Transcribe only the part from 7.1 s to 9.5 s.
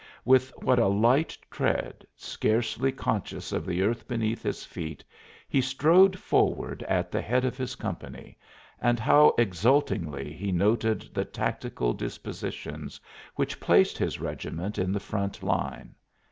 the head of his company, and how